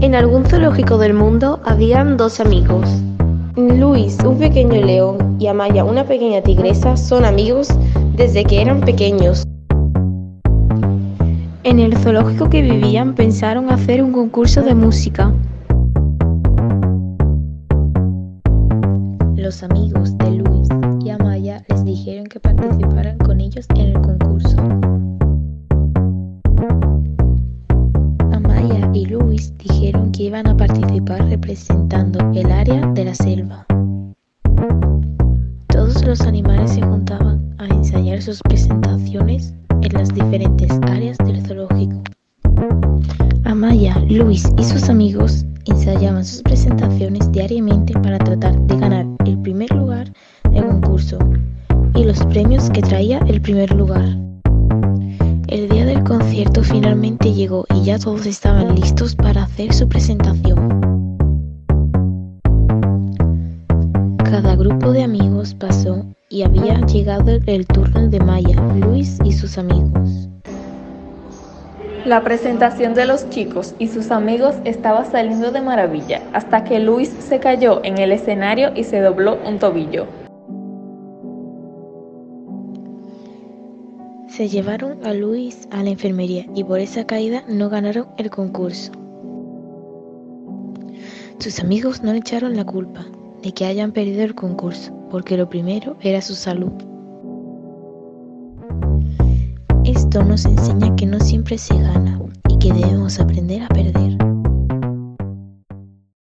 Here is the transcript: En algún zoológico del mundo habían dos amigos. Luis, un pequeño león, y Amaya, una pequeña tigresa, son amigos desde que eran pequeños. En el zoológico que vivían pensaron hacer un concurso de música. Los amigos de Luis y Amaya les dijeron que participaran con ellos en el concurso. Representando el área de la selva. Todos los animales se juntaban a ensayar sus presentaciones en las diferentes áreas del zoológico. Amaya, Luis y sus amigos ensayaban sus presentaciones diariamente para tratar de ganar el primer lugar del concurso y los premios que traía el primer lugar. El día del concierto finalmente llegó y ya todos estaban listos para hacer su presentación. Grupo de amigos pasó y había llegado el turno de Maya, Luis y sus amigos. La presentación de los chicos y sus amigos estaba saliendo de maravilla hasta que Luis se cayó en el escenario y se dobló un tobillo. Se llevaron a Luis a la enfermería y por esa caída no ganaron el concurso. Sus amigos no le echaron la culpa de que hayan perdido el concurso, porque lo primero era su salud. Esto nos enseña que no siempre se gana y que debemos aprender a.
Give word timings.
En 0.00 0.14
algún 0.14 0.44
zoológico 0.44 0.98
del 0.98 1.14
mundo 1.14 1.58
habían 1.64 2.18
dos 2.18 2.38
amigos. 2.38 2.86
Luis, 3.56 4.18
un 4.24 4.38
pequeño 4.38 4.84
león, 4.84 5.36
y 5.38 5.46
Amaya, 5.46 5.84
una 5.84 6.04
pequeña 6.04 6.42
tigresa, 6.42 6.98
son 6.98 7.24
amigos 7.24 7.68
desde 8.14 8.44
que 8.44 8.60
eran 8.60 8.82
pequeños. 8.82 9.44
En 11.64 11.80
el 11.80 11.96
zoológico 11.96 12.50
que 12.50 12.60
vivían 12.60 13.14
pensaron 13.14 13.70
hacer 13.70 14.02
un 14.02 14.12
concurso 14.12 14.60
de 14.60 14.74
música. 14.74 15.32
Los 19.34 19.62
amigos 19.62 20.16
de 20.18 20.30
Luis 20.30 20.68
y 21.02 21.08
Amaya 21.08 21.64
les 21.70 21.84
dijeron 21.86 22.26
que 22.26 22.38
participaran 22.38 23.16
con 23.18 23.40
ellos 23.40 23.66
en 23.74 23.86
el 23.86 23.94
concurso. 23.94 24.65
Representando 31.36 32.18
el 32.34 32.50
área 32.50 32.80
de 32.94 33.04
la 33.04 33.14
selva. 33.14 33.66
Todos 35.68 36.02
los 36.02 36.22
animales 36.22 36.70
se 36.70 36.80
juntaban 36.80 37.54
a 37.58 37.66
ensayar 37.66 38.22
sus 38.22 38.40
presentaciones 38.40 39.52
en 39.82 39.92
las 39.92 40.14
diferentes 40.14 40.72
áreas 40.90 41.18
del 41.18 41.46
zoológico. 41.46 42.02
Amaya, 43.44 43.98
Luis 44.08 44.48
y 44.56 44.64
sus 44.64 44.88
amigos 44.88 45.44
ensayaban 45.66 46.24
sus 46.24 46.40
presentaciones 46.40 47.30
diariamente 47.32 47.92
para 48.00 48.16
tratar 48.18 48.58
de 48.58 48.76
ganar 48.78 49.06
el 49.26 49.38
primer 49.40 49.70
lugar 49.72 50.10
del 50.50 50.64
concurso 50.64 51.18
y 51.94 52.04
los 52.04 52.24
premios 52.26 52.70
que 52.70 52.80
traía 52.80 53.18
el 53.28 53.42
primer 53.42 53.74
lugar. 53.74 54.08
El 55.48 55.68
día 55.68 55.84
del 55.84 56.02
concierto 56.02 56.62
finalmente 56.62 57.34
llegó 57.34 57.66
y 57.74 57.84
ya 57.84 57.98
todos 57.98 58.24
estaban 58.24 58.74
listos 58.74 59.14
para 59.14 59.42
hacer 59.42 59.74
su 59.74 59.86
presentación. 59.86 60.45
Grupo 64.68 64.90
de 64.90 65.04
amigos 65.04 65.54
pasó 65.54 66.04
y 66.28 66.42
había 66.42 66.80
llegado 66.86 67.38
el 67.46 67.66
turno 67.68 68.08
de 68.08 68.18
Maya, 68.18 68.60
Luis 68.74 69.16
y 69.24 69.30
sus 69.30 69.58
amigos. 69.58 70.28
La 72.04 72.24
presentación 72.24 72.92
de 72.94 73.06
los 73.06 73.30
chicos 73.30 73.76
y 73.78 73.86
sus 73.86 74.10
amigos 74.10 74.56
estaba 74.64 75.04
saliendo 75.04 75.52
de 75.52 75.60
maravilla 75.60 76.20
hasta 76.32 76.64
que 76.64 76.80
Luis 76.80 77.10
se 77.10 77.38
cayó 77.38 77.80
en 77.84 77.98
el 77.98 78.10
escenario 78.10 78.72
y 78.74 78.82
se 78.82 79.00
dobló 79.00 79.38
un 79.46 79.60
tobillo. 79.60 80.06
Se 84.26 84.48
llevaron 84.48 84.98
a 85.06 85.14
Luis 85.14 85.68
a 85.70 85.84
la 85.84 85.90
enfermería 85.90 86.44
y 86.56 86.64
por 86.64 86.80
esa 86.80 87.06
caída 87.06 87.44
no 87.46 87.70
ganaron 87.70 88.08
el 88.18 88.30
concurso. 88.30 88.90
Sus 91.38 91.60
amigos 91.60 92.02
no 92.02 92.12
le 92.12 92.18
echaron 92.18 92.56
la 92.56 92.64
culpa 92.64 93.06
de 93.42 93.52
que 93.52 93.64
hayan 93.64 93.92
perdido 93.92 94.22
el 94.22 94.34
concurso, 94.34 94.92
porque 95.10 95.36
lo 95.36 95.48
primero 95.48 95.96
era 96.00 96.20
su 96.20 96.34
salud. 96.34 96.72
Esto 99.84 100.24
nos 100.24 100.44
enseña 100.44 100.94
que 100.96 101.06
no 101.06 101.20
siempre 101.20 101.58
se 101.58 101.74
gana 101.74 102.20
y 102.48 102.58
que 102.58 102.72
debemos 102.72 103.20
aprender 103.20 103.62
a. 103.62 103.65